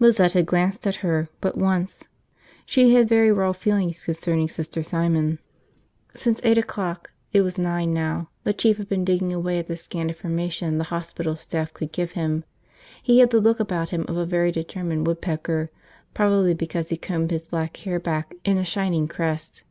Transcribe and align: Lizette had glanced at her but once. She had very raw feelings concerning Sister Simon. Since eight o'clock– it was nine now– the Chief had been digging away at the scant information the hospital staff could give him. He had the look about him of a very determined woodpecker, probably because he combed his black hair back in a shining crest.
Lizette 0.00 0.32
had 0.32 0.44
glanced 0.44 0.88
at 0.88 0.96
her 1.06 1.28
but 1.40 1.56
once. 1.56 2.08
She 2.66 2.94
had 2.96 3.08
very 3.08 3.30
raw 3.30 3.52
feelings 3.52 4.02
concerning 4.02 4.48
Sister 4.48 4.82
Simon. 4.82 5.38
Since 6.16 6.40
eight 6.42 6.58
o'clock– 6.58 7.12
it 7.32 7.42
was 7.42 7.58
nine 7.58 7.94
now– 7.94 8.28
the 8.42 8.52
Chief 8.52 8.78
had 8.78 8.88
been 8.88 9.04
digging 9.04 9.32
away 9.32 9.56
at 9.60 9.68
the 9.68 9.76
scant 9.76 10.10
information 10.10 10.78
the 10.78 10.82
hospital 10.90 11.36
staff 11.36 11.72
could 11.72 11.92
give 11.92 12.10
him. 12.18 12.42
He 13.04 13.20
had 13.20 13.30
the 13.30 13.40
look 13.40 13.60
about 13.60 13.90
him 13.90 14.04
of 14.08 14.16
a 14.16 14.26
very 14.26 14.50
determined 14.50 15.06
woodpecker, 15.06 15.70
probably 16.12 16.54
because 16.54 16.88
he 16.88 16.96
combed 16.96 17.30
his 17.30 17.46
black 17.46 17.76
hair 17.76 18.00
back 18.00 18.34
in 18.44 18.58
a 18.58 18.64
shining 18.64 19.06
crest. 19.06 19.62